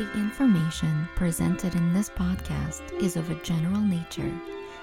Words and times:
The 0.00 0.18
information 0.18 1.06
presented 1.14 1.74
in 1.74 1.92
this 1.92 2.08
podcast 2.08 2.90
is 3.02 3.16
of 3.16 3.30
a 3.30 3.42
general 3.42 3.82
nature 3.82 4.32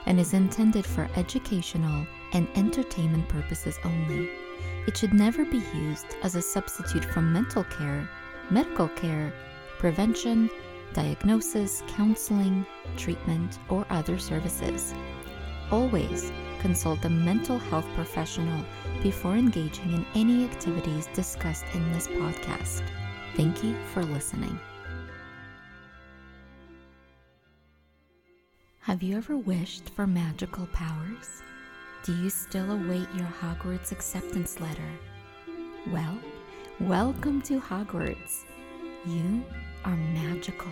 and 0.05 0.19
is 0.19 0.35
intended 0.35 0.85
for 0.85 1.09
educational 1.15 2.05
and 2.33 2.47
entertainment 2.53 3.27
purposes 3.27 3.79
only. 3.83 4.29
It 4.85 4.95
should 4.95 5.15
never 5.15 5.43
be 5.43 5.63
used 5.73 6.05
as 6.21 6.35
a 6.35 6.41
substitute 6.43 7.03
for 7.03 7.23
mental 7.23 7.63
care, 7.63 8.07
medical 8.51 8.89
care, 8.89 9.33
prevention, 9.79 10.51
diagnosis, 10.93 11.81
counseling, 11.87 12.63
treatment, 12.95 13.57
or 13.69 13.87
other 13.89 14.19
services. 14.19 14.93
Always 15.71 16.31
consult 16.59 17.03
a 17.05 17.09
mental 17.09 17.57
health 17.57 17.87
professional 17.95 18.63
before 19.01 19.33
engaging 19.33 19.93
in 19.93 20.05
any 20.13 20.43
activities 20.45 21.09
discussed 21.15 21.65
in 21.73 21.91
this 21.91 22.07
podcast. 22.07 22.83
Thank 23.35 23.63
you 23.63 23.75
for 23.95 24.03
listening. 24.03 24.59
Have 28.87 29.03
you 29.03 29.17
ever 29.17 29.35
wished 29.35 29.89
for 29.89 30.07
magical 30.07 30.65
powers? 30.67 31.43
Do 32.05 32.15
you 32.15 32.29
still 32.29 32.71
await 32.71 33.05
your 33.15 33.27
Hogwarts 33.41 33.91
acceptance 33.91 34.61
letter? 34.61 34.89
Well, 35.91 36.17
welcome 36.79 37.41
to 37.41 37.59
Hogwarts. 37.59 38.45
You 39.05 39.43
are 39.83 39.97
magical, 39.97 40.71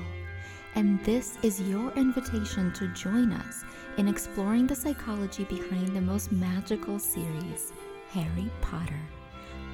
and 0.76 1.04
this 1.04 1.38
is 1.44 1.60
your 1.64 1.92
invitation 1.98 2.72
to 2.76 2.88
join 2.94 3.34
us 3.34 3.66
in 3.98 4.08
exploring 4.08 4.66
the 4.68 4.76
psychology 4.76 5.44
behind 5.44 5.94
the 5.94 6.00
most 6.00 6.32
magical 6.32 7.00
series, 7.00 7.74
Harry 8.12 8.50
Potter. 8.62 9.02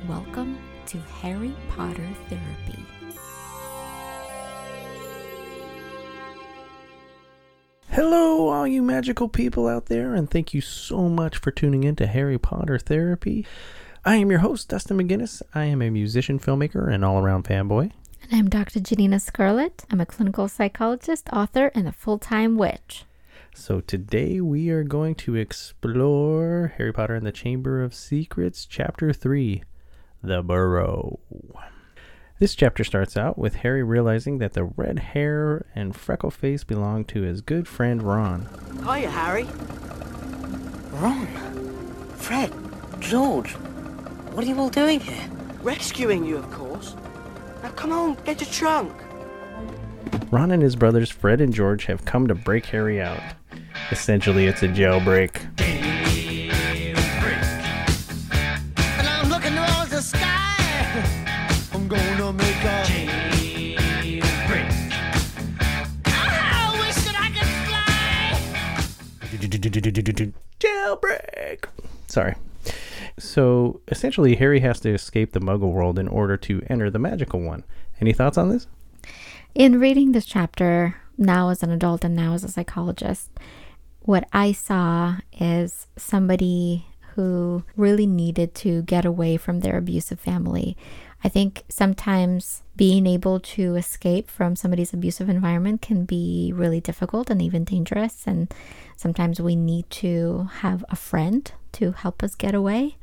Welcome 0.10 0.58
to 0.88 0.98
Harry 0.98 1.56
Potter 1.70 2.10
Therapy. 2.28 3.01
Hello, 7.94 8.48
all 8.48 8.66
you 8.66 8.82
magical 8.82 9.28
people 9.28 9.68
out 9.68 9.88
there, 9.88 10.16
and 10.16 10.32
thank 10.32 10.54
you 10.54 10.62
so 10.62 11.10
much 11.10 11.38
for 11.38 11.52
tuning 11.52 11.84
in 11.84 11.98
to 11.98 12.08
Harry 12.08 12.38
Potter 12.38 12.80
Therapy. 12.80 13.46
I 14.06 14.16
am 14.16 14.30
your 14.30 14.40
host, 14.40 14.70
Dustin 14.70 14.98
McGinnis. 14.98 15.42
I 15.54 15.66
am 15.66 15.82
a 15.82 15.90
musician, 15.90 16.40
filmmaker, 16.40 16.90
and 16.90 17.04
all 17.04 17.20
around 17.20 17.44
fanboy. 17.44 17.92
And 18.24 18.32
I'm 18.32 18.50
Dr. 18.50 18.80
Janina 18.80 19.20
Scarlet. 19.20 19.84
I'm 19.92 20.00
a 20.00 20.06
clinical 20.06 20.48
psychologist, 20.48 21.28
author, 21.34 21.70
and 21.76 21.86
a 21.86 21.92
full 21.92 22.18
time 22.18 22.56
witch. 22.56 23.04
So 23.54 23.82
today 23.82 24.40
we 24.40 24.70
are 24.70 24.86
going 24.86 25.16
to 25.16 25.36
explore 25.36 26.74
Harry 26.78 26.94
Potter 26.94 27.16
and 27.16 27.28
the 27.28 27.34
Chamber 27.34 27.84
of 27.84 27.94
Secrets, 27.94 28.66
Chapter 28.66 29.12
3 29.12 29.64
The 30.24 30.42
Burrow. 30.42 31.20
This 32.42 32.56
chapter 32.56 32.84
starts 32.84 33.16
out 33.18 33.38
with 33.38 33.58
Harry 33.58 33.84
realizing 33.84 34.40
that 34.40 34.54
the 34.54 34.64
red 34.64 34.98
hair 34.98 35.68
and 35.76 35.96
freckle 35.96 36.32
face 36.32 36.64
belong 36.64 37.06
to 37.06 37.22
his 37.22 37.40
good 37.40 37.68
friend 37.68 38.02
Ron. 38.02 38.50
Hiya, 38.84 39.12
Harry. 39.12 39.44
Ron. 40.94 41.28
Fred. 42.16 42.52
George. 43.00 43.52
What 44.32 44.44
are 44.44 44.48
you 44.48 44.58
all 44.58 44.70
doing 44.70 45.00
here? 45.00 45.30
Rescuing 45.62 46.26
you, 46.26 46.38
of 46.38 46.50
course. 46.50 46.96
Now 47.62 47.70
come 47.70 47.92
on, 47.92 48.18
get 48.26 48.42
your 48.42 48.50
trunk. 48.50 48.92
Ron 50.32 50.50
and 50.50 50.64
his 50.64 50.76
brothers 50.76 51.12
Fred 51.12 51.42
and 51.42 51.54
George 51.54 51.86
have 51.86 52.06
come 52.06 52.28
to 52.28 52.34
break 52.34 52.66
Harry 52.66 53.00
out. 53.00 53.22
Essentially, 53.92 54.48
it's 54.48 54.64
a 54.64 54.68
jailbreak. 54.68 55.78
Jailbreak! 70.60 71.66
Sorry. 72.08 72.36
So, 73.18 73.82
essentially, 73.88 74.36
Harry 74.36 74.60
has 74.60 74.80
to 74.82 74.94
escape 74.94 75.32
the 75.32 75.40
muggle 75.40 75.72
world 75.72 75.98
in 75.98 76.08
order 76.08 76.38
to 76.38 76.62
enter 76.70 76.90
the 76.90 77.00
magical 77.00 77.42
one. 77.42 77.64
Any 78.00 78.14
thoughts 78.14 78.38
on 78.38 78.50
this? 78.50 78.68
In 79.54 79.80
reading 79.80 80.12
this 80.12 80.26
chapter, 80.26 80.96
now 81.18 81.50
as 81.50 81.64
an 81.64 81.72
adult 81.72 82.04
and 82.04 82.16
now 82.16 82.34
as 82.34 82.44
a 82.44 82.50
psychologist, 82.50 83.30
what 84.02 84.28
I 84.34 84.52
saw 84.52 85.18
is 85.40 85.88
somebody 85.98 86.88
who 87.16 87.64
really 87.76 88.08
needed 88.08 88.56
to 88.56 88.82
get 88.84 89.06
away 89.06 89.38
from 89.38 89.60
their 89.60 89.78
abusive 89.78 90.20
family. 90.20 90.78
I 91.24 91.30
think 91.30 91.64
sometimes 91.70 92.64
being 92.76 93.06
able 93.06 93.40
to 93.40 93.76
escape 93.76 94.30
from 94.30 94.56
somebody's 94.56 94.94
abusive 94.94 95.30
environment 95.30 95.82
can 95.82 96.06
be 96.06 96.52
really 96.56 96.82
difficult 96.82 97.30
and 97.30 97.42
even 97.42 97.64
dangerous. 97.64 98.26
And 98.26 98.52
sometimes 98.96 99.40
we 99.40 99.56
need 99.56 99.90
to 99.92 100.50
have 100.62 100.84
a 100.90 100.96
friend 100.96 101.52
to 101.74 101.92
help 101.92 102.24
us 102.24 102.34
get 102.34 102.56
away, 102.56 102.98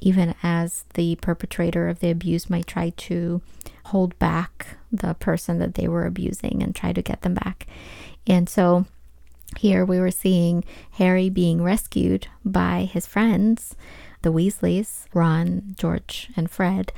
even 0.00 0.34
as 0.42 0.84
the 0.94 1.16
perpetrator 1.16 1.88
of 1.88 2.00
the 2.00 2.10
abuse 2.10 2.48
might 2.48 2.66
try 2.66 2.90
to 2.90 3.42
hold 3.86 4.18
back 4.18 4.78
the 4.90 5.14
person 5.14 5.58
that 5.58 5.74
they 5.74 5.88
were 5.88 6.06
abusing 6.06 6.62
and 6.62 6.74
try 6.74 6.92
to 6.92 7.02
get 7.02 7.22
them 7.22 7.34
back. 7.34 7.66
And 8.26 8.48
so 8.48 8.86
here 9.56 9.84
we 9.84 9.98
were 9.98 10.10
seeing 10.10 10.64
Harry 10.92 11.28
being 11.28 11.62
rescued 11.62 12.28
by 12.44 12.88
his 12.90 13.06
friends, 13.06 13.74
the 14.22 14.32
Weasleys, 14.32 15.06
Ron, 15.14 15.74
George, 15.78 16.28
and 16.36 16.50
Fred, 16.50 16.92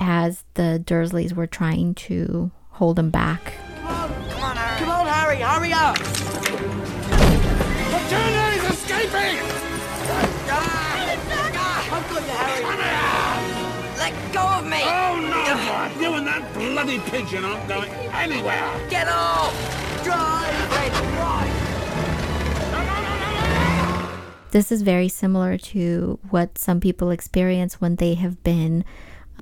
as 0.00 0.44
the 0.54 0.82
Dursleys 0.84 1.34
were 1.34 1.46
trying 1.46 1.94
to 1.94 2.50
hold 2.70 2.98
him 2.98 3.10
back. 3.10 3.52
Come 3.82 3.86
on, 4.42 4.56
Harry. 4.56 4.78
Come 4.80 4.88
on, 4.88 5.06
Harry, 5.06 5.36
hurry 5.36 5.72
up. 5.72 5.96
Turner 8.08 8.50
is 8.56 8.64
escaping. 8.70 9.38
I've 11.92 12.08
got 12.08 12.22
you, 12.22 12.32
Harry. 12.32 12.64
Let 13.98 14.14
go 14.32 14.40
of 14.40 14.64
me. 14.64 14.80
Oh 14.82 15.20
no! 15.20 16.00
You 16.00 16.14
and 16.14 16.26
that 16.26 16.42
bloody 16.54 16.98
pigeon 17.10 17.44
aren't 17.44 17.68
going 17.68 17.90
anywhere! 17.90 18.88
Get 18.88 19.06
off. 19.08 19.52
Drive, 20.02 20.54
Fred, 20.72 20.92
drive. 21.14 21.70
This 24.52 24.72
is 24.72 24.82
very 24.82 25.08
similar 25.08 25.58
to 25.58 26.18
what 26.30 26.58
some 26.58 26.80
people 26.80 27.10
experience 27.10 27.80
when 27.80 27.96
they 27.96 28.14
have 28.14 28.42
been 28.42 28.84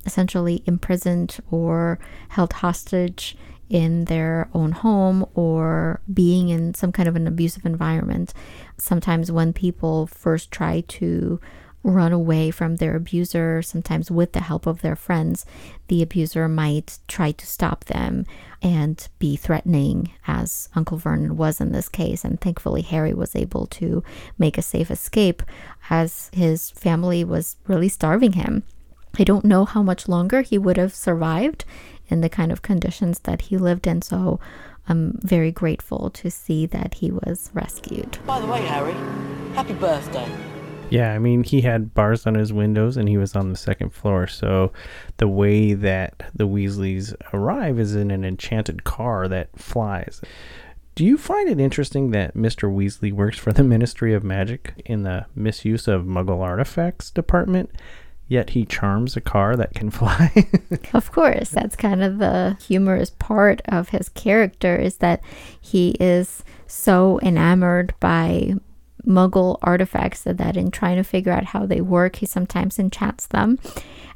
essentially 0.05 0.63
imprisoned 0.65 1.37
or 1.51 1.99
held 2.29 2.53
hostage 2.53 3.37
in 3.69 4.05
their 4.05 4.49
own 4.53 4.71
home 4.71 5.25
or 5.35 6.01
being 6.11 6.49
in 6.49 6.73
some 6.73 6.91
kind 6.91 7.07
of 7.07 7.15
an 7.15 7.27
abusive 7.27 7.65
environment. 7.65 8.33
Sometimes, 8.77 9.31
when 9.31 9.53
people 9.53 10.07
first 10.07 10.51
try 10.51 10.81
to 10.87 11.39
run 11.81 12.11
away 12.11 12.51
from 12.51 12.75
their 12.75 12.95
abuser, 12.95 13.61
sometimes 13.61 14.11
with 14.11 14.33
the 14.33 14.41
help 14.41 14.65
of 14.65 14.81
their 14.81 14.95
friends, 14.95 15.45
the 15.87 16.01
abuser 16.01 16.47
might 16.47 16.99
try 17.07 17.31
to 17.31 17.45
stop 17.45 17.85
them 17.85 18.25
and 18.61 19.07
be 19.17 19.37
threatening, 19.37 20.11
as 20.27 20.67
Uncle 20.75 20.97
Vernon 20.97 21.37
was 21.37 21.61
in 21.61 21.71
this 21.71 21.87
case. 21.87 22.25
And 22.25 22.41
thankfully, 22.41 22.81
Harry 22.81 23.13
was 23.13 23.35
able 23.35 23.65
to 23.67 24.03
make 24.37 24.57
a 24.57 24.61
safe 24.61 24.91
escape 24.91 25.41
as 25.89 26.29
his 26.33 26.69
family 26.71 27.23
was 27.23 27.55
really 27.67 27.87
starving 27.87 28.33
him. 28.33 28.63
I 29.17 29.23
don't 29.23 29.45
know 29.45 29.65
how 29.65 29.81
much 29.81 30.07
longer 30.07 30.41
he 30.41 30.57
would 30.57 30.77
have 30.77 30.93
survived 30.93 31.65
in 32.07 32.21
the 32.21 32.29
kind 32.29 32.51
of 32.51 32.61
conditions 32.61 33.19
that 33.19 33.43
he 33.43 33.57
lived 33.57 33.87
in, 33.87 34.01
so 34.01 34.39
I'm 34.87 35.19
very 35.21 35.51
grateful 35.51 36.09
to 36.11 36.31
see 36.31 36.65
that 36.67 36.95
he 36.95 37.11
was 37.11 37.51
rescued. 37.53 38.17
By 38.25 38.39
the 38.39 38.47
way, 38.47 38.61
Harry, 38.61 38.93
happy 39.53 39.73
birthday. 39.73 40.27
Yeah, 40.89 41.13
I 41.13 41.19
mean, 41.19 41.43
he 41.43 41.61
had 41.61 41.93
bars 41.93 42.25
on 42.25 42.33
his 42.33 42.51
windows 42.51 42.97
and 42.97 43.07
he 43.07 43.17
was 43.17 43.35
on 43.35 43.49
the 43.49 43.57
second 43.57 43.91
floor. 43.93 44.25
So 44.25 44.71
the 45.17 45.27
way 45.27 45.73
that 45.73 46.23
the 46.33 46.47
Weasleys 46.47 47.13
arrive 47.31 47.79
is 47.79 47.95
in 47.95 48.09
an 48.09 48.25
enchanted 48.25 48.83
car 48.83 49.27
that 49.27 49.49
flies. 49.55 50.21
Do 50.95 51.05
you 51.05 51.17
find 51.17 51.47
it 51.47 51.59
interesting 51.59 52.11
that 52.11 52.35
Mr. 52.35 52.73
Weasley 52.73 53.13
works 53.13 53.37
for 53.37 53.53
the 53.53 53.63
Ministry 53.63 54.13
of 54.13 54.23
Magic 54.23 54.81
in 54.85 55.03
the 55.03 55.27
misuse 55.35 55.87
of 55.87 56.03
Muggle 56.03 56.41
artifacts 56.41 57.11
department, 57.11 57.69
yet 58.29 58.51
he 58.51 58.63
charms 58.63 59.17
a 59.17 59.21
car 59.21 59.57
that 59.57 59.73
can 59.73 59.89
fly? 59.89 60.47
Of 60.93 61.11
course, 61.11 61.49
that's 61.49 61.75
kind 61.75 62.01
of 62.01 62.19
the 62.19 62.57
humorous 62.65 63.09
part 63.09 63.61
of 63.65 63.89
his 63.89 64.07
character 64.09 64.77
is 64.77 64.97
that 64.97 65.21
he 65.59 65.97
is 65.99 66.43
so 66.67 67.19
enamored 67.21 67.93
by 67.99 68.53
muggle 69.05 69.57
artifacts 69.61 70.21
that 70.23 70.55
in 70.55 70.71
trying 70.71 70.97
to 70.97 71.03
figure 71.03 71.31
out 71.31 71.45
how 71.45 71.65
they 71.65 71.81
work, 71.81 72.17
he 72.17 72.25
sometimes 72.25 72.77
enchants 72.77 73.27
them 73.27 73.57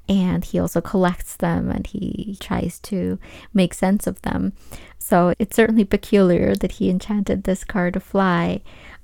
and 0.10 0.44
he 0.46 0.60
also 0.60 0.82
collects 0.82 1.36
them 1.38 1.72
and 1.72 1.88
he 1.88 2.38
tries 2.40 2.80
to 2.80 3.18
make 3.54 3.74
sense 3.74 4.06
of 4.06 4.22
them. 4.22 4.54
So 5.00 5.34
it's 5.40 5.56
certainly 5.56 5.86
peculiar 5.86 6.56
that 6.56 6.74
he 6.74 6.90
enchanted 6.90 7.44
this 7.44 7.64
car 7.64 7.92
to 7.92 8.00
fly. 8.00 8.62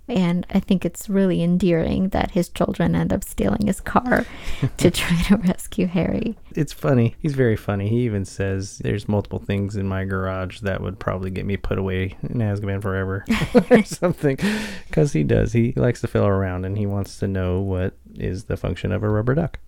And 0.09 0.45
I 0.49 0.59
think 0.59 0.85
it's 0.85 1.07
really 1.07 1.43
endearing 1.43 2.09
that 2.09 2.31
his 2.31 2.49
children 2.49 2.95
end 2.95 3.13
up 3.13 3.23
stealing 3.23 3.67
his 3.67 3.79
car 3.79 4.25
to 4.77 4.89
try 4.91 5.21
to 5.23 5.37
rescue 5.37 5.85
Harry. 5.85 6.35
It's 6.55 6.73
funny. 6.73 7.15
He's 7.19 7.35
very 7.35 7.55
funny. 7.55 7.87
He 7.89 7.99
even 8.01 8.25
says 8.25 8.79
there's 8.79 9.07
multiple 9.07 9.39
things 9.39 9.75
in 9.75 9.87
my 9.87 10.05
garage 10.05 10.61
that 10.61 10.81
would 10.81 10.99
probably 10.99 11.29
get 11.29 11.45
me 11.45 11.57
put 11.57 11.77
away 11.77 12.17
in 12.23 12.39
Azkaban 12.39 12.81
forever 12.81 13.23
or 13.69 13.83
something. 13.83 14.37
Because 14.87 15.13
he 15.13 15.23
does. 15.23 15.53
He 15.53 15.73
likes 15.73 16.01
to 16.01 16.07
fill 16.07 16.25
around 16.25 16.65
and 16.65 16.77
he 16.77 16.87
wants 16.87 17.19
to 17.19 17.27
know 17.27 17.61
what 17.61 17.95
is 18.15 18.45
the 18.45 18.57
function 18.57 18.91
of 18.91 19.03
a 19.03 19.09
rubber 19.09 19.35
duck. 19.35 19.59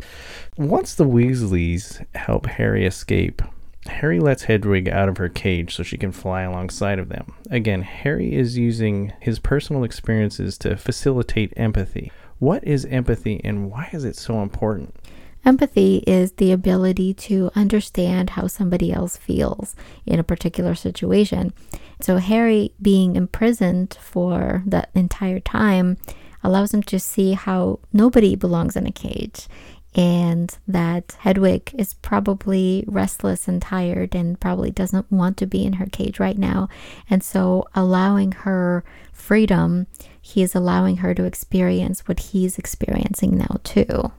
Once 0.57 0.95
the 0.95 1.05
Weasleys 1.05 2.03
help 2.15 2.47
Harry 2.47 2.85
escape, 2.85 3.41
Harry 3.87 4.19
lets 4.19 4.43
Hedwig 4.43 4.87
out 4.89 5.09
of 5.09 5.17
her 5.17 5.29
cage 5.29 5.75
so 5.75 5.83
she 5.83 5.97
can 5.97 6.11
fly 6.11 6.43
alongside 6.43 6.99
of 6.99 7.09
them. 7.09 7.33
Again, 7.49 7.81
Harry 7.81 8.33
is 8.33 8.57
using 8.57 9.13
his 9.19 9.39
personal 9.39 9.83
experiences 9.83 10.57
to 10.59 10.77
facilitate 10.77 11.53
empathy. 11.57 12.11
What 12.39 12.63
is 12.63 12.85
empathy 12.85 13.41
and 13.43 13.69
why 13.71 13.89
is 13.91 14.03
it 14.03 14.15
so 14.15 14.41
important? 14.41 14.95
Empathy 15.43 16.03
is 16.05 16.33
the 16.33 16.51
ability 16.51 17.15
to 17.15 17.49
understand 17.55 18.31
how 18.31 18.45
somebody 18.45 18.93
else 18.93 19.17
feels 19.17 19.75
in 20.05 20.19
a 20.19 20.23
particular 20.23 20.75
situation. 20.75 21.51
So, 21.99 22.17
Harry 22.17 22.73
being 22.79 23.15
imprisoned 23.15 23.97
for 23.99 24.63
the 24.67 24.87
entire 24.93 25.39
time 25.39 25.97
allows 26.43 26.73
him 26.73 26.83
to 26.83 26.99
see 26.99 27.33
how 27.33 27.79
nobody 27.91 28.35
belongs 28.35 28.75
in 28.75 28.85
a 28.85 28.91
cage 28.91 29.47
and 29.93 30.57
that 30.67 31.17
Hedwig 31.19 31.73
is 31.77 31.95
probably 31.95 32.85
restless 32.87 33.47
and 33.47 33.61
tired 33.61 34.15
and 34.15 34.39
probably 34.39 34.71
doesn't 34.71 35.11
want 35.11 35.37
to 35.37 35.45
be 35.45 35.65
in 35.65 35.73
her 35.73 35.85
cage 35.85 36.19
right 36.19 36.37
now. 36.37 36.69
And 37.09 37.23
so, 37.23 37.67
allowing 37.75 38.31
her 38.31 38.83
freedom, 39.11 39.87
he 40.21 40.41
is 40.41 40.55
allowing 40.55 40.97
her 40.97 41.13
to 41.13 41.25
experience 41.25 42.07
what 42.07 42.19
he's 42.19 42.57
experiencing 42.57 43.37
now, 43.37 43.59
too. 43.63 44.11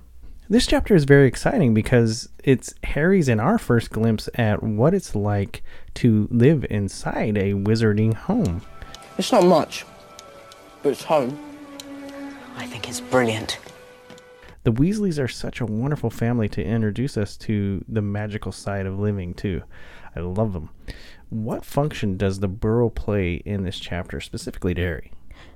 This 0.48 0.66
chapter 0.66 0.94
is 0.94 1.04
very 1.04 1.26
exciting 1.26 1.72
because 1.72 2.28
it's 2.44 2.74
Harry's 2.84 3.28
and 3.28 3.40
our 3.40 3.56
first 3.56 3.90
glimpse 3.90 4.28
at 4.34 4.62
what 4.62 4.92
it's 4.92 5.14
like 5.14 5.62
to 5.94 6.28
live 6.30 6.66
inside 6.68 7.38
a 7.38 7.54
wizarding 7.54 8.12
home. 8.12 8.60
It's 9.16 9.32
not 9.32 9.44
much, 9.44 9.86
but 10.82 10.90
it's 10.90 11.04
home. 11.04 11.38
I 12.56 12.66
think 12.66 12.88
it's 12.88 13.00
brilliant. 13.00 13.58
The 14.64 14.72
Weasleys 14.72 15.22
are 15.22 15.28
such 15.28 15.60
a 15.60 15.66
wonderful 15.66 16.10
family 16.10 16.48
to 16.50 16.62
introduce 16.64 17.16
us 17.16 17.36
to 17.38 17.84
the 17.88 18.02
magical 18.02 18.52
side 18.52 18.86
of 18.86 18.98
living, 18.98 19.34
too. 19.34 19.62
I 20.14 20.20
love 20.20 20.52
them. 20.52 20.70
What 21.30 21.64
function 21.64 22.16
does 22.16 22.38
the 22.38 22.48
burrow 22.48 22.88
play 22.88 23.34
in 23.44 23.64
this 23.64 23.80
chapter, 23.80 24.20
specifically 24.20 24.74
to 24.74 24.80
Harry? 24.80 25.12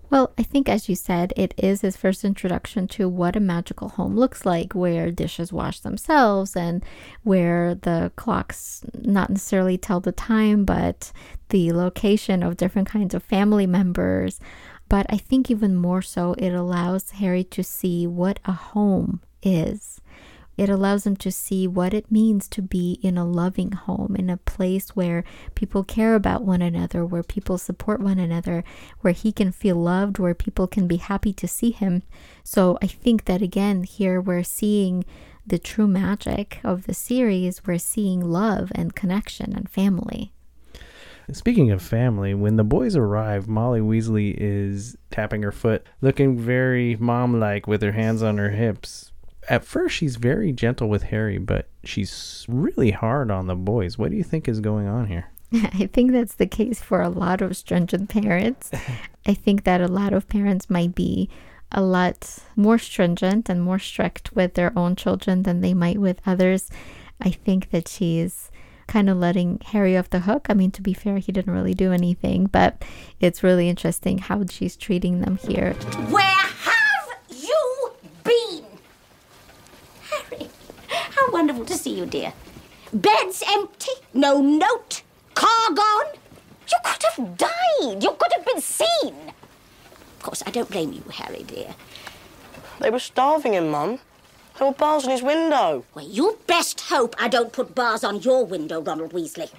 Well, 0.08 0.32
I 0.38 0.44
think, 0.44 0.68
as 0.68 0.88
you 0.88 0.94
said, 0.94 1.32
it 1.36 1.52
is 1.56 1.80
his 1.80 1.96
first 1.96 2.24
introduction 2.24 2.86
to 2.88 3.08
what 3.08 3.34
a 3.34 3.40
magical 3.40 3.90
home 3.90 4.16
looks 4.16 4.46
like, 4.46 4.72
where 4.72 5.10
dishes 5.10 5.52
wash 5.52 5.80
themselves 5.80 6.56
and 6.56 6.84
where 7.24 7.74
the 7.74 8.12
clocks 8.14 8.84
not 8.94 9.30
necessarily 9.30 9.76
tell 9.76 10.00
the 10.00 10.12
time, 10.12 10.64
but 10.64 11.12
the 11.48 11.72
location 11.72 12.42
of 12.44 12.56
different 12.56 12.88
kinds 12.88 13.14
of 13.14 13.22
family 13.22 13.66
members. 13.66 14.38
But 14.88 15.06
I 15.08 15.16
think 15.16 15.50
even 15.50 15.76
more 15.76 16.02
so, 16.02 16.34
it 16.34 16.50
allows 16.50 17.10
Harry 17.10 17.44
to 17.44 17.64
see 17.64 18.06
what 18.06 18.38
a 18.44 18.52
home 18.52 19.20
is. 19.42 20.00
It 20.56 20.70
allows 20.70 21.06
him 21.06 21.16
to 21.16 21.30
see 21.30 21.66
what 21.68 21.92
it 21.92 22.10
means 22.10 22.48
to 22.48 22.62
be 22.62 22.98
in 23.02 23.18
a 23.18 23.26
loving 23.26 23.72
home, 23.72 24.16
in 24.16 24.30
a 24.30 24.38
place 24.38 24.96
where 24.96 25.22
people 25.54 25.84
care 25.84 26.14
about 26.14 26.44
one 26.44 26.62
another, 26.62 27.04
where 27.04 27.22
people 27.22 27.58
support 27.58 28.00
one 28.00 28.18
another, 28.18 28.64
where 29.00 29.12
he 29.12 29.32
can 29.32 29.52
feel 29.52 29.76
loved, 29.76 30.18
where 30.18 30.34
people 30.34 30.66
can 30.66 30.86
be 30.86 30.96
happy 30.96 31.34
to 31.34 31.46
see 31.46 31.72
him. 31.72 32.02
So 32.42 32.78
I 32.80 32.86
think 32.86 33.26
that 33.26 33.42
again, 33.42 33.82
here 33.82 34.18
we're 34.18 34.44
seeing 34.44 35.04
the 35.46 35.58
true 35.58 35.86
magic 35.86 36.58
of 36.64 36.86
the 36.86 36.94
series. 36.94 37.66
We're 37.66 37.78
seeing 37.78 38.20
love 38.20 38.72
and 38.74 38.96
connection 38.96 39.54
and 39.54 39.68
family. 39.68 40.32
Speaking 41.32 41.70
of 41.70 41.82
family, 41.82 42.34
when 42.34 42.56
the 42.56 42.64
boys 42.64 42.94
arrive, 42.94 43.48
Molly 43.48 43.80
Weasley 43.80 44.34
is 44.36 44.96
tapping 45.10 45.42
her 45.42 45.52
foot, 45.52 45.84
looking 46.00 46.38
very 46.38 46.96
mom 46.96 47.40
like 47.40 47.66
with 47.66 47.82
her 47.82 47.92
hands 47.92 48.22
on 48.22 48.38
her 48.38 48.50
hips. 48.50 49.12
At 49.48 49.64
first, 49.64 49.96
she's 49.96 50.16
very 50.16 50.52
gentle 50.52 50.88
with 50.88 51.04
Harry, 51.04 51.38
but 51.38 51.68
she's 51.84 52.46
really 52.48 52.92
hard 52.92 53.30
on 53.30 53.46
the 53.46 53.54
boys. 53.56 53.98
What 53.98 54.10
do 54.10 54.16
you 54.16 54.24
think 54.24 54.48
is 54.48 54.60
going 54.60 54.86
on 54.86 55.06
here? 55.06 55.26
I 55.52 55.88
think 55.92 56.12
that's 56.12 56.34
the 56.34 56.46
case 56.46 56.80
for 56.80 57.00
a 57.00 57.08
lot 57.08 57.42
of 57.42 57.56
stringent 57.56 58.08
parents. 58.08 58.70
I 59.26 59.34
think 59.34 59.64
that 59.64 59.80
a 59.80 59.88
lot 59.88 60.12
of 60.12 60.28
parents 60.28 60.70
might 60.70 60.94
be 60.94 61.28
a 61.72 61.82
lot 61.82 62.38
more 62.54 62.78
stringent 62.78 63.48
and 63.48 63.62
more 63.62 63.78
strict 63.78 64.34
with 64.34 64.54
their 64.54 64.76
own 64.78 64.94
children 64.94 65.42
than 65.42 65.60
they 65.60 65.74
might 65.74 65.98
with 65.98 66.20
others. 66.24 66.70
I 67.20 67.30
think 67.30 67.70
that 67.70 67.88
she's 67.88 68.50
kind 68.86 69.10
of 69.10 69.16
letting 69.16 69.60
Harry 69.66 69.96
off 69.96 70.10
the 70.10 70.20
hook. 70.20 70.46
I 70.48 70.54
mean, 70.54 70.70
to 70.72 70.82
be 70.82 70.94
fair, 70.94 71.18
he 71.18 71.32
didn't 71.32 71.52
really 71.52 71.74
do 71.74 71.92
anything, 71.92 72.46
but 72.46 72.84
it's 73.20 73.42
really 73.42 73.68
interesting 73.68 74.18
how 74.18 74.44
she's 74.48 74.76
treating 74.76 75.20
them 75.20 75.36
here. 75.38 75.72
Where 76.08 76.22
have 76.22 77.08
you 77.28 77.90
been? 78.24 78.64
Harry, 80.10 80.48
how 80.88 81.30
wonderful 81.32 81.64
to 81.64 81.74
see 81.74 81.96
you, 81.98 82.06
dear. 82.06 82.32
Bed's 82.92 83.42
empty, 83.48 83.92
no 84.14 84.40
note, 84.40 85.02
car 85.34 85.74
gone. 85.74 86.12
You 86.70 86.78
could 86.84 87.02
have 87.02 87.36
died. 87.36 88.02
You 88.02 88.16
could 88.18 88.32
have 88.36 88.44
been 88.44 88.60
seen. 88.60 89.14
Of 90.16 90.22
course, 90.22 90.42
I 90.46 90.50
don't 90.50 90.70
blame 90.70 90.92
you, 90.92 91.02
Harry, 91.12 91.42
dear. 91.42 91.74
They 92.80 92.90
were 92.90 92.98
starving 92.98 93.54
him, 93.54 93.70
Mum. 93.70 94.00
There 94.58 94.66
were 94.66 94.74
bars 94.74 95.04
on 95.04 95.10
his 95.10 95.22
window. 95.22 95.84
Well, 95.94 96.06
you 96.06 96.38
best 96.46 96.80
hope 96.82 97.14
I 97.18 97.28
don't 97.28 97.52
put 97.52 97.74
bars 97.74 98.02
on 98.02 98.22
your 98.22 98.44
window, 98.44 98.80
Ronald 98.80 99.12
Weasley. 99.12 99.50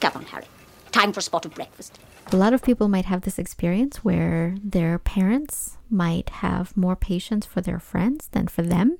Come 0.00 0.12
on, 0.16 0.24
Harry. 0.24 0.46
Time 0.92 1.12
for 1.12 1.20
a 1.20 1.22
spot 1.22 1.44
of 1.44 1.54
breakfast. 1.54 1.98
A 2.32 2.36
lot 2.36 2.54
of 2.54 2.62
people 2.62 2.88
might 2.88 3.04
have 3.04 3.22
this 3.22 3.38
experience 3.38 3.98
where 3.98 4.54
their 4.62 4.98
parents 4.98 5.76
might 5.90 6.30
have 6.30 6.74
more 6.76 6.96
patience 6.96 7.44
for 7.44 7.60
their 7.60 7.78
friends 7.78 8.28
than 8.28 8.48
for 8.48 8.62
them. 8.62 8.96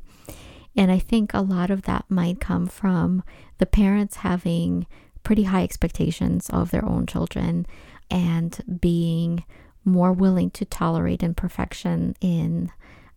And 0.77 0.91
I 0.91 0.99
think 0.99 1.33
a 1.33 1.41
lot 1.41 1.71
of 1.71 1.83
that 1.83 2.05
might 2.11 2.41
come 2.41 2.67
from 2.67 3.23
the 3.59 3.67
parents 3.67 4.17
having 4.17 4.87
pretty 5.23 5.45
high 5.45 5.63
expectations 5.63 6.51
of 6.51 6.71
their 6.71 6.85
own 6.85 7.07
children 7.07 7.67
and 8.11 8.79
being 8.81 9.45
more 9.85 10.13
willing 10.13 10.51
to 10.51 10.65
tolerate 10.65 11.23
imperfection 11.23 12.15
in 12.21 12.71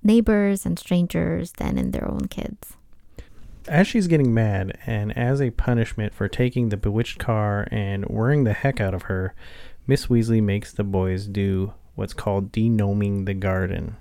neighbors 0.06 0.66
and 0.66 0.78
strangers 0.80 1.54
than 1.54 1.78
in 1.78 1.92
their 1.92 2.10
own 2.10 2.28
kids. 2.30 2.78
As 3.68 3.88
she's 3.88 4.08
getting 4.08 4.34
mad, 4.34 4.78
and 4.86 5.18
as 5.18 5.42
a 5.42 5.50
punishment 5.50 6.14
for 6.14 6.28
taking 6.28 6.70
the 6.70 6.78
bewitched 6.78 7.18
car 7.18 7.68
and 7.72 8.06
worrying 8.06 8.44
the 8.44 8.54
heck 8.54 8.80
out 8.80 8.94
of 8.94 9.04
her, 9.04 9.34
Miss 9.88 10.06
Weasley 10.06 10.42
makes 10.42 10.72
the 10.72 10.84
boys 10.84 11.26
do 11.26 11.74
what's 11.96 12.14
called 12.14 12.52
degnoming 12.52 13.26
the 13.26 13.34
garden. 13.34 13.98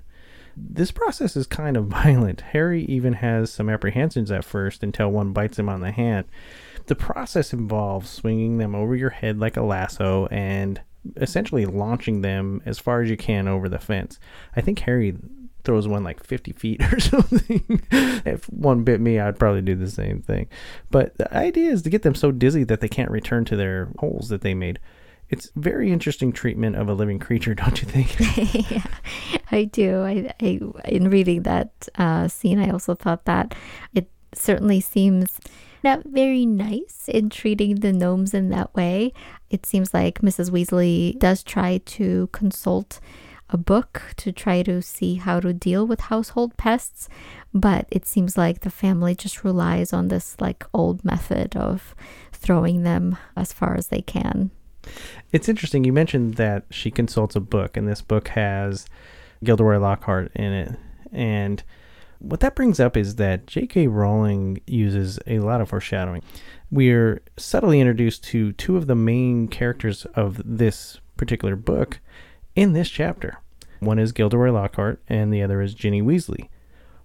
This 0.55 0.91
process 0.91 1.35
is 1.35 1.47
kind 1.47 1.77
of 1.79 1.87
violent. 1.87 2.43
Harry 2.53 2.85
even 2.85 3.15
has 3.15 3.51
some 3.51 3.71
apprehensions 3.71 4.31
at 4.31 4.45
first 4.45 4.83
until 4.83 5.11
one 5.11 5.33
bites 5.33 5.59
him 5.59 5.71
on 5.71 5.81
the 5.81 5.93
hand. 5.93 6.27
The 6.87 6.95
process 6.95 7.55
involves 7.55 8.11
swinging 8.11 8.59
them 8.59 8.75
over 8.75 8.95
your 8.95 9.11
head 9.11 9.39
like 9.39 9.57
a 9.57 9.63
lasso 9.63 10.27
and 10.27 10.81
essentially 11.17 11.65
launching 11.65 12.21
them 12.21 12.63
as 12.67 12.79
far 12.79 13.01
as 13.01 13.09
you 13.09 13.17
can 13.17 13.49
over 13.49 13.69
the 13.69 13.79
fence. 13.79 14.19
I 14.55 14.61
think 14.61 14.81
Harry 14.81 15.17
throws 15.65 15.89
one 15.89 16.05
like 16.05 16.23
50 16.23 16.53
feet 16.53 16.83
or 16.93 17.01
something. 17.01 17.83
if 17.91 18.45
one 18.51 18.85
bit 18.85 19.01
me, 19.01 19.19
I'd 19.19 19.39
probably 19.39 19.63
do 19.63 19.75
the 19.75 19.91
same 19.91 20.23
thing. 20.23 20.49
But 20.91 21.17
the 21.19 21.35
idea 21.35 21.71
is 21.71 21.83
to 21.83 21.91
get 21.91 22.03
them 22.03 22.15
so 22.15 22.31
dizzy 22.31 22.65
that 22.65 22.81
they 22.81 22.89
can't 22.89 23.11
return 23.11 23.45
to 23.47 23.57
their 23.57 23.91
holes 23.99 24.29
that 24.29 24.43
they 24.43 24.55
made. 24.55 24.79
It's 25.31 25.51
very 25.57 25.91
interesting 25.91 26.33
treatment 26.33 26.77
of 26.77 26.89
a 26.89 26.95
living 26.95 27.19
creature, 27.19 27.55
don't 27.55 27.81
you 27.81 27.89
think? 27.89 28.71
yeah, 28.71 28.85
I 29.51 29.65
do. 29.65 30.03
I, 30.03 30.33
I 30.41 30.61
in 30.85 31.11
reading 31.11 31.43
that 31.43 31.89
uh, 31.97 32.29
scene, 32.29 32.59
I 32.59 32.71
also 32.71 32.95
thought 32.95 33.25
that 33.25 33.55
it 33.95 34.09
certainly 34.35 34.81
seems 34.81 35.41
not 35.83 36.03
very 36.05 36.47
nice 36.47 37.09
in 37.09 37.29
treating 37.29 37.77
the 37.77 37.93
gnomes 37.93 38.33
in 38.33 38.49
that 38.49 38.75
way. 38.75 39.13
It 39.51 39.67
seems 39.67 39.93
like 39.93 40.23
Mrs. 40.23 40.51
Weasley 40.51 41.19
does 41.19 41.43
try 41.43 41.79
to 41.79 42.29
consult 42.33 43.01
a 43.51 43.57
book 43.57 44.03
to 44.17 44.33
try 44.33 44.63
to 44.63 44.81
see 44.83 45.17
how 45.17 45.41
to 45.41 45.53
deal 45.53 45.87
with 45.87 46.01
household 46.01 46.57
pests, 46.57 47.09
but 47.53 47.87
it 47.91 48.07
seems 48.07 48.37
like 48.37 48.61
the 48.61 48.71
family 48.71 49.15
just 49.15 49.45
relies 49.45 49.93
on 49.93 50.09
this 50.09 50.37
like 50.41 50.65
old 50.73 51.05
method 51.05 51.57
of 51.57 51.95
throwing 52.33 52.83
them 52.83 53.17
as 53.37 53.53
far 53.53 53.77
as 53.77 53.89
they 53.89 54.01
can. 54.01 54.51
It's 55.33 55.49
interesting. 55.49 55.85
You 55.85 55.93
mentioned 55.93 56.35
that 56.35 56.65
she 56.71 56.91
consults 56.91 57.37
a 57.37 57.41
book, 57.41 57.77
and 57.77 57.89
this 57.89 58.03
book 58.03 58.29
has 58.29 58.87
Gilderoy 59.43 59.79
Lockhart 59.79 60.33
in 60.35 60.53
it. 60.53 60.77
And 61.13 61.63
what 62.19 62.41
that 62.41 62.55
brings 62.55 62.81
up 62.81 62.97
is 62.97 63.17
that 63.17 63.47
J.K. 63.47 63.87
Rowling 63.89 64.61
uses 64.67 65.19
a 65.27 65.41
lot 65.41 65.61
of 65.61 65.69
foreshadowing. 65.69 66.23
We're 66.71 67.23
subtly 67.37 67.81
introduced 67.81 68.25
to 68.25 68.53
two 68.53 68.77
of 68.77 68.87
the 68.87 68.95
main 68.95 69.49
characters 69.49 70.07
of 70.15 70.41
this 70.45 71.01
particular 71.17 71.57
book 71.57 72.01
in 72.55 72.73
this 72.73 72.89
chapter. 72.89 73.39
One 73.81 73.99
is 73.99 74.13
Gilderoy 74.13 74.51
Lockhart, 74.51 75.01
and 75.09 75.33
the 75.33 75.43
other 75.43 75.61
is 75.61 75.75
Ginny 75.75 76.03
Weasley. 76.03 76.49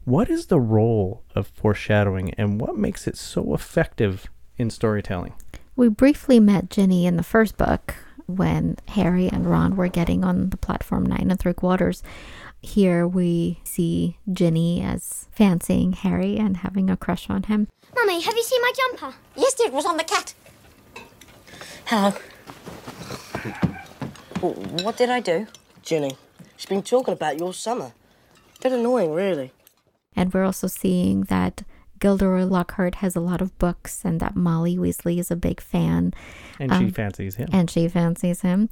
What 0.05 0.29
is 0.29 0.47
the 0.47 0.59
role 0.59 1.23
of 1.35 1.47
foreshadowing, 1.47 2.33
and 2.35 2.59
what 2.59 2.77
makes 2.77 3.07
it 3.07 3.17
so 3.17 3.53
effective 3.53 4.27
in 4.57 4.69
storytelling? 4.69 5.33
We 5.75 5.89
briefly 5.89 6.39
met 6.39 6.69
Ginny 6.69 7.05
in 7.05 7.17
the 7.17 7.23
first 7.23 7.57
book 7.57 7.95
when 8.25 8.77
Harry 8.89 9.27
and 9.27 9.49
Ron 9.49 9.75
were 9.75 9.87
getting 9.87 10.23
on 10.23 10.49
the 10.49 10.57
platform 10.57 11.05
nine 11.05 11.27
and 11.29 11.39
three 11.39 11.53
quarters. 11.53 12.03
Here 12.61 13.07
we 13.07 13.59
see 13.63 14.17
Ginny 14.31 14.81
as 14.81 15.27
fancying 15.31 15.93
Harry 15.93 16.37
and 16.37 16.57
having 16.57 16.89
a 16.89 16.97
crush 16.97 17.29
on 17.29 17.43
him. 17.43 17.67
Mummy, 17.95 18.21
have 18.21 18.35
you 18.35 18.43
seen 18.43 18.61
my 18.61 18.71
jumper? 18.75 19.15
Yes, 19.35 19.53
dear, 19.53 19.67
it 19.67 19.73
was 19.73 19.85
on 19.85 19.97
the 19.97 20.03
cat. 20.03 20.33
Hello. 24.39 24.53
What 24.83 24.97
did 24.97 25.09
I 25.09 25.19
do? 25.19 25.47
Ginny, 25.83 26.15
she's 26.57 26.65
been 26.65 26.83
talking 26.83 27.13
about 27.13 27.39
your 27.39 27.53
summer. 27.53 27.91
Bit 28.61 28.73
annoying, 28.73 29.13
really. 29.13 29.51
And 30.15 30.33
we're 30.33 30.43
also 30.43 30.67
seeing 30.67 31.21
that 31.23 31.63
Gilderoy 31.99 32.45
Lockhart 32.45 32.95
has 32.95 33.15
a 33.15 33.19
lot 33.21 33.41
of 33.41 33.57
books 33.57 34.03
and 34.03 34.19
that 34.19 34.35
Molly 34.35 34.77
Weasley 34.77 35.19
is 35.19 35.31
a 35.31 35.35
big 35.35 35.59
fan 35.61 36.13
And 36.59 36.71
she 36.71 36.77
Um, 36.85 36.91
fancies 36.91 37.35
him. 37.35 37.49
and 37.51 37.69
she 37.69 37.87
fancies 37.87 38.41
him. 38.41 38.69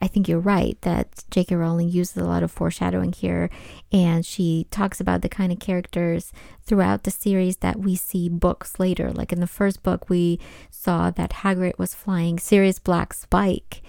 I 0.00 0.06
think 0.06 0.28
you're 0.28 0.38
right 0.38 0.80
that 0.82 1.24
J.K. 1.30 1.56
Rowling 1.56 1.88
uses 1.88 2.16
a 2.16 2.24
lot 2.24 2.44
of 2.44 2.52
foreshadowing 2.52 3.12
here, 3.12 3.50
and 3.90 4.24
she 4.24 4.68
talks 4.70 5.00
about 5.00 5.22
the 5.22 5.28
kind 5.28 5.50
of 5.50 5.58
characters 5.58 6.32
throughout 6.64 7.02
the 7.02 7.10
series 7.10 7.56
that 7.58 7.80
we 7.80 7.96
see 7.96 8.28
books 8.28 8.78
later. 8.78 9.10
Like 9.12 9.32
in 9.32 9.40
the 9.40 9.48
first 9.48 9.82
book, 9.82 10.08
we 10.08 10.38
saw 10.70 11.10
that 11.10 11.30
Hagrid 11.42 11.78
was 11.78 11.94
flying 11.96 12.38
Sirius 12.38 12.78
Black's 12.78 13.26
bike, 13.26 13.82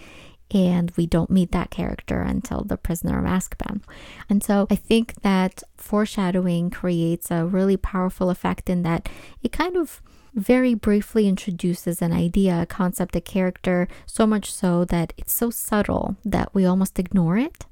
and 0.52 0.92
we 0.98 1.06
don't 1.06 1.30
meet 1.30 1.52
that 1.52 1.70
character 1.70 2.22
until 2.22 2.64
The 2.64 2.78
Prisoner 2.78 3.20
of 3.20 3.26
Azkaban. 3.26 3.82
And 4.30 4.44
so 4.44 4.68
I 4.70 4.76
think 4.76 5.22
that 5.22 5.64
foreshadowing 5.78 6.70
creates 6.70 7.32
a 7.32 7.46
really 7.46 7.78
powerful 7.78 8.30
effect 8.30 8.70
in 8.70 8.84
that 8.84 9.08
it 9.42 9.52
kind 9.52 9.78
of 9.78 10.02
very 10.34 10.74
briefly 10.74 11.28
introduces 11.28 12.02
an 12.02 12.14
idea, 12.14 12.62
a 12.62 12.66
concept, 12.66 13.16
a 13.16 13.22
character, 13.22 13.88
so 14.06 14.28
much 14.28 14.52
so 14.52 14.86
that 14.86 15.14
it's 15.18 15.34
so 15.34 15.50
subtle 15.50 16.16
that 16.24 16.54
we 16.54 16.66
almost 16.66 17.00
ignore 17.00 17.38
it. 17.38 17.66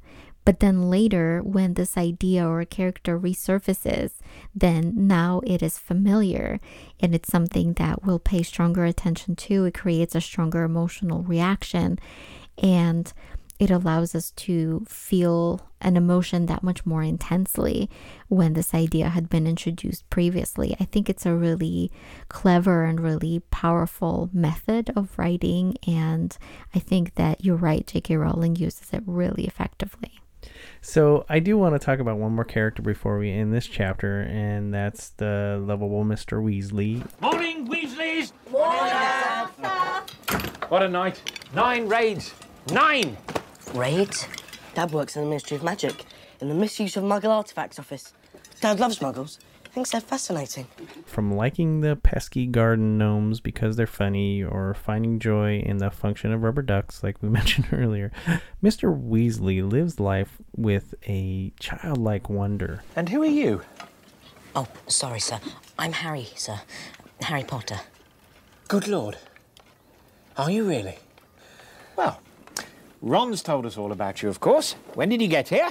But 0.48 0.62
then 0.62 0.89
later, 0.89 1.41
when 1.43 1.74
this 1.74 1.98
idea 1.98 2.48
or 2.48 2.63
character 2.63 3.19
resurfaces, 3.19 4.12
then 4.55 4.93
now 4.96 5.41
it 5.46 5.62
is 5.62 5.77
familiar 5.77 6.62
and 7.01 7.13
it's 7.13 7.29
something 7.29 7.74
that 7.74 8.05
we'll 8.05 8.17
pay 8.17 8.43
stronger 8.43 8.86
attention 8.86 9.36
to. 9.36 9.65
It 9.65 9.74
creates 9.74 10.15
a 10.15 10.22
stronger 10.22 10.63
emotional 10.63 11.24
reaction 11.24 12.00
and 12.61 13.11
it 13.59 13.71
allows 13.71 14.13
us 14.13 14.31
to 14.31 14.85
feel 14.87 15.61
an 15.81 15.97
emotion 15.97 16.45
that 16.45 16.63
much 16.63 16.85
more 16.85 17.01
intensely 17.01 17.89
when 18.27 18.53
this 18.53 18.73
idea 18.73 19.09
had 19.09 19.29
been 19.29 19.47
introduced 19.47 20.07
previously. 20.09 20.75
I 20.79 20.85
think 20.85 21.09
it's 21.09 21.25
a 21.25 21.33
really 21.33 21.91
clever 22.29 22.85
and 22.85 22.99
really 22.99 23.41
powerful 23.51 24.29
method 24.31 24.91
of 24.95 25.17
writing, 25.17 25.77
and 25.87 26.37
I 26.75 26.79
think 26.79 27.15
that 27.15 27.43
you're 27.43 27.55
right, 27.55 27.85
J.K. 27.85 28.17
Rowling 28.17 28.55
uses 28.55 28.93
it 28.93 29.01
really 29.05 29.45
effectively. 29.45 30.19
So 30.81 31.25
I 31.27 31.39
do 31.39 31.57
want 31.57 31.73
to 31.73 31.79
talk 31.83 31.99
about 31.99 32.17
one 32.17 32.33
more 32.33 32.45
character 32.45 32.81
before 32.81 33.17
we 33.17 33.31
end 33.31 33.53
this 33.53 33.65
chapter, 33.65 34.21
and 34.21 34.73
that's 34.73 35.09
the 35.09 35.59
lovable 35.61 36.05
Mr. 36.05 36.43
Weasley. 36.43 37.03
Morning, 37.21 37.67
Weasleys! 37.67 38.31
What 40.69 40.83
a 40.83 40.89
night. 40.89 41.21
Nine 41.55 41.87
raids. 41.87 42.33
Nine! 42.71 43.15
Raids? 43.74 44.27
Dad 44.74 44.91
works 44.91 45.15
in 45.15 45.21
the 45.21 45.27
Ministry 45.27 45.55
of 45.55 45.63
Magic, 45.63 46.03
in 46.41 46.50
the 46.50 46.55
Misuse 46.55 46.97
of 46.97 47.03
Muggle 47.03 47.29
Artifacts 47.29 47.79
Office. 47.79 48.13
Dad 48.59 48.79
loves 48.79 49.00
Muggles. 49.00 49.38
Thinks 49.71 49.91
they're 49.91 50.01
fascinating. 50.01 50.67
From 51.05 51.36
liking 51.36 51.81
the 51.81 51.95
pesky 51.95 52.45
garden 52.45 52.97
gnomes 52.97 53.39
because 53.39 53.75
they're 53.75 53.88
funny, 53.88 54.43
or 54.43 54.74
finding 54.74 55.19
joy 55.19 55.59
in 55.59 55.77
the 55.77 55.91
function 55.91 56.33
of 56.33 56.43
rubber 56.43 56.62
ducks, 56.62 57.03
like 57.03 57.21
we 57.21 57.29
mentioned 57.39 57.67
earlier, 57.71 58.12
Mr. 58.62 58.91
Weasley 58.91 59.67
lives 59.69 60.00
life 60.00 60.38
with 60.55 60.93
a 61.07 61.53
childlike 61.59 62.29
wonder. 62.29 62.83
And 62.95 63.07
who 63.09 63.21
are 63.21 63.25
you? 63.25 63.62
Oh, 64.55 64.67
sorry, 64.88 65.19
sir. 65.19 65.39
I'm 65.79 65.93
Harry, 65.93 66.27
sir. 66.36 66.59
Harry 67.21 67.43
Potter. 67.43 67.79
Good 68.67 68.88
Lord. 68.88 69.17
Are 70.38 70.51
you 70.51 70.67
really? 70.67 70.97
Well, 71.95 72.19
Ron's 73.01 73.43
told 73.43 73.65
us 73.65 73.77
all 73.77 73.91
about 73.91 74.21
you, 74.21 74.29
of 74.29 74.39
course. 74.39 74.73
When 74.95 75.09
did 75.09 75.21
you 75.21 75.27
get 75.27 75.49
here? 75.49 75.69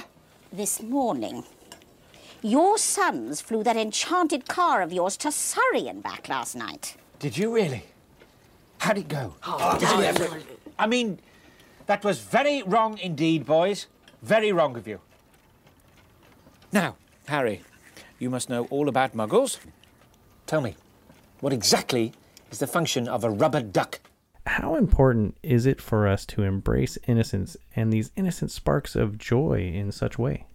This 0.51 0.81
morning, 0.81 1.43
your 2.41 2.77
sons 2.77 3.41
flew 3.41 3.63
that 3.63 3.75
enchanted 3.75 4.47
car 4.47 4.81
of 4.81 4.93
yours 4.93 5.17
to 5.17 5.31
Surrey 5.31 5.87
and 5.87 6.01
back 6.01 6.29
last 6.29 6.55
night. 6.55 6.95
Did 7.19 7.37
you 7.37 7.53
really? 7.53 7.83
How'd 8.77 8.99
it 8.99 9.07
go? 9.09 9.35
I 9.43 10.87
mean, 10.87 11.19
that 11.87 12.05
was 12.05 12.19
very 12.19 12.63
wrong 12.63 12.97
indeed, 12.99 13.45
boys. 13.45 13.87
Very 14.21 14.51
wrong 14.51 14.77
of 14.77 14.87
you. 14.87 15.01
Now, 16.71 16.95
Harry, 17.27 17.61
you 18.19 18.29
must 18.29 18.49
know 18.49 18.65
all 18.69 18.87
about 18.87 19.15
muggles. 19.15 19.59
Tell 20.45 20.61
me, 20.61 20.75
what 21.41 21.51
exactly 21.51 22.13
is 22.51 22.59
the 22.59 22.67
function 22.67 23.07
of 23.07 23.23
a 23.23 23.29
rubber 23.29 23.61
duck? 23.61 23.99
How 24.47 24.75
important 24.75 25.37
is 25.43 25.65
it 25.65 25.81
for 25.81 26.07
us 26.07 26.25
to 26.27 26.43
embrace 26.43 26.97
innocence 27.05 27.57
and 27.75 27.91
these 27.91 28.11
innocent 28.15 28.49
sparks 28.49 28.95
of 28.95 29.17
joy 29.17 29.71
in 29.75 29.91
such 29.91 30.17
way? 30.17 30.45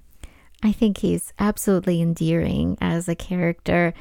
I 0.63 0.73
think 0.73 0.99
he's 0.99 1.35
absolutely 1.39 2.01
endearing 2.01 2.79
as 2.81 3.07
a 3.07 3.15
character. 3.15 3.93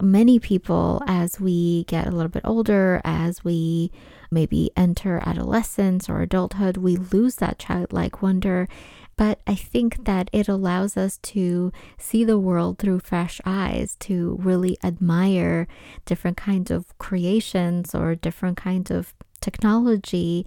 Many 0.00 0.38
people, 0.38 1.02
as 1.06 1.40
we 1.40 1.82
get 1.84 2.06
a 2.06 2.12
little 2.12 2.28
bit 2.28 2.44
older, 2.44 3.00
as 3.04 3.42
we 3.42 3.90
maybe 4.30 4.70
enter 4.76 5.20
adolescence 5.26 6.08
or 6.08 6.20
adulthood, 6.20 6.76
we 6.76 6.96
lose 6.96 7.34
that 7.36 7.58
childlike 7.58 8.22
wonder. 8.22 8.68
But 9.16 9.40
I 9.46 9.56
think 9.56 10.04
that 10.04 10.30
it 10.32 10.48
allows 10.48 10.96
us 10.96 11.18
to 11.18 11.72
see 11.98 12.22
the 12.22 12.38
world 12.38 12.78
through 12.78 13.00
fresh 13.00 13.40
eyes, 13.44 13.96
to 14.00 14.38
really 14.40 14.78
admire 14.84 15.66
different 16.06 16.36
kinds 16.36 16.70
of 16.70 16.96
creations 16.98 17.94
or 17.94 18.14
different 18.14 18.56
kinds 18.56 18.90
of 18.90 19.12
technology 19.40 20.46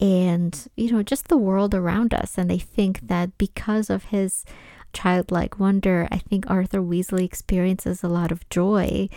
and, 0.00 0.68
you 0.76 0.92
know, 0.92 1.02
just 1.02 1.28
the 1.28 1.36
world 1.36 1.74
around 1.74 2.14
us. 2.14 2.38
And 2.38 2.50
I 2.50 2.58
think 2.58 3.00
that 3.08 3.36
because 3.36 3.90
of 3.90 4.04
his 4.04 4.44
childlike 4.92 5.58
wonder, 5.58 6.08
I 6.10 6.18
think 6.18 6.48
Arthur 6.48 6.80
Weasley 6.80 7.24
experiences 7.24 8.02
a 8.02 8.08
lot 8.08 8.32
of 8.32 8.48
joy 8.48 9.08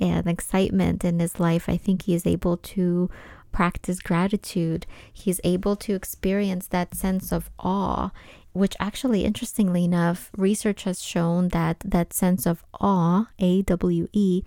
and 0.00 0.26
excitement 0.26 1.04
in 1.04 1.20
his 1.20 1.38
life. 1.38 1.68
I 1.68 1.76
think 1.76 2.02
he 2.02 2.14
is 2.14 2.26
able 2.26 2.56
to 2.56 3.08
practice 3.52 4.00
gratitude. 4.00 4.86
He's 5.12 5.40
able 5.44 5.76
to 5.76 5.94
experience 5.94 6.66
that 6.68 6.94
sense 6.94 7.32
of 7.32 7.50
awe, 7.58 8.10
which 8.52 8.76
actually, 8.80 9.24
interestingly 9.24 9.84
enough, 9.84 10.30
research 10.36 10.84
has 10.84 11.02
shown 11.02 11.48
that 11.48 11.80
that 11.84 12.12
sense 12.12 12.46
of 12.46 12.64
awe, 12.80 13.26
A 13.38 13.62
W 13.62 14.08
E, 14.12 14.42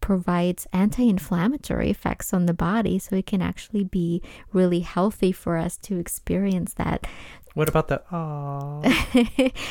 provides 0.00 0.66
anti 0.72 1.08
inflammatory 1.08 1.90
effects 1.90 2.32
on 2.32 2.46
the 2.46 2.54
body. 2.54 2.98
So 2.98 3.16
it 3.16 3.26
can 3.26 3.42
actually 3.42 3.84
be 3.84 4.22
really 4.52 4.80
healthy 4.80 5.32
for 5.32 5.56
us 5.56 5.76
to 5.78 5.98
experience 5.98 6.74
that. 6.74 7.06
What 7.54 7.68
about 7.68 7.88
the 7.88 8.02
ah? 8.10 8.80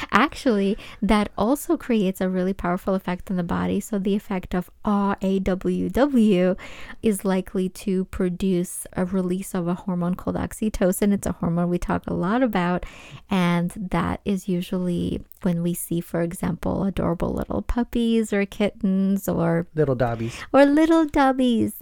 Actually, 0.12 0.78
that 1.02 1.30
also 1.38 1.78
creates 1.78 2.22
a 2.22 2.30
really 2.30 2.54
powerful 2.54 2.94
effect 2.94 3.32
on 3.32 3.38
the 3.38 3.44
body. 3.44 3.80
So 3.80 3.98
the 3.98 4.16
effect 4.16 4.54
of 4.54 4.70
RAWW 4.86 6.58
is 7.02 7.26
likely 7.26 7.70
to 7.70 8.06
produce 8.06 8.71
a 8.94 9.06
release 9.06 9.54
of 9.54 9.68
a 9.68 9.74
hormone 9.74 10.16
called 10.16 10.36
oxytocin. 10.36 11.14
It's 11.14 11.28
a 11.28 11.32
hormone 11.34 11.70
we 11.70 11.78
talk 11.78 12.04
a 12.08 12.14
lot 12.14 12.42
about, 12.44 12.86
and 13.30 13.72
that 13.76 14.22
is 14.26 14.48
usually 14.48 15.22
when 15.44 15.62
we 15.64 15.74
see, 15.74 16.02
for 16.02 16.22
example, 16.22 16.84
adorable 16.84 17.30
little 17.34 17.62
puppies 17.62 18.32
or 18.34 18.46
kittens 18.46 19.28
or 19.28 19.68
Little 19.76 19.96
dobbies. 19.96 20.36
or 20.54 20.66
little 20.66 21.06
dubbies. 21.06 21.74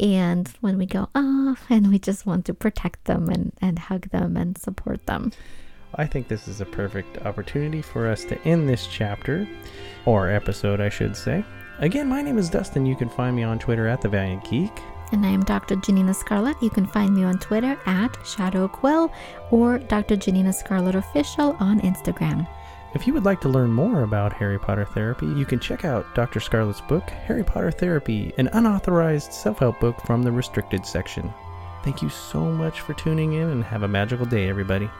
And 0.00 0.48
when 0.60 0.78
we 0.78 0.86
go 0.86 1.08
off 1.14 1.64
and 1.68 1.90
we 1.90 1.98
just 1.98 2.24
want 2.24 2.44
to 2.46 2.54
protect 2.54 3.04
them 3.04 3.28
and, 3.28 3.52
and 3.60 3.78
hug 3.78 4.08
them 4.10 4.36
and 4.36 4.56
support 4.56 5.04
them. 5.06 5.32
I 5.96 6.06
think 6.06 6.28
this 6.28 6.46
is 6.48 6.60
a 6.60 6.64
perfect 6.66 7.18
opportunity 7.26 7.82
for 7.82 8.06
us 8.06 8.24
to 8.26 8.40
end 8.42 8.68
this 8.68 8.86
chapter, 8.86 9.46
or 10.06 10.30
episode, 10.30 10.80
I 10.80 10.88
should 10.88 11.16
say. 11.16 11.44
Again, 11.80 12.08
my 12.08 12.22
name 12.22 12.38
is 12.38 12.48
Dustin. 12.48 12.86
You 12.86 12.94
can 12.94 13.08
find 13.08 13.34
me 13.34 13.42
on 13.42 13.58
Twitter 13.58 13.88
at 13.88 14.00
The 14.00 14.08
Valiant 14.08 14.48
Geek. 14.48 14.70
And 15.12 15.26
I 15.26 15.30
am 15.30 15.44
Dr. 15.44 15.76
Janina 15.76 16.14
Scarlet. 16.14 16.56
You 16.62 16.70
can 16.70 16.86
find 16.86 17.14
me 17.14 17.24
on 17.24 17.38
Twitter 17.38 17.78
at 17.86 18.16
Shadow 18.24 18.68
Quill 18.68 19.12
or 19.50 19.78
Dr. 19.78 20.16
Janina 20.16 20.52
Scarlet 20.52 20.94
Official 20.94 21.56
on 21.60 21.80
Instagram. 21.80 22.46
If 22.92 23.06
you 23.06 23.14
would 23.14 23.24
like 23.24 23.40
to 23.42 23.48
learn 23.48 23.72
more 23.72 24.02
about 24.02 24.32
Harry 24.32 24.58
Potter 24.58 24.84
therapy, 24.84 25.26
you 25.26 25.44
can 25.44 25.60
check 25.60 25.84
out 25.84 26.12
Dr. 26.14 26.40
Scarlet's 26.40 26.80
book, 26.80 27.08
Harry 27.08 27.44
Potter 27.44 27.70
Therapy, 27.70 28.32
an 28.36 28.48
unauthorized 28.52 29.32
self 29.32 29.60
help 29.60 29.78
book 29.78 30.00
from 30.00 30.22
the 30.22 30.32
restricted 30.32 30.84
section. 30.84 31.32
Thank 31.84 32.02
you 32.02 32.08
so 32.08 32.40
much 32.40 32.80
for 32.80 32.94
tuning 32.94 33.34
in 33.34 33.48
and 33.48 33.64
have 33.64 33.84
a 33.84 33.88
magical 33.88 34.26
day, 34.26 34.48
everybody. 34.48 34.90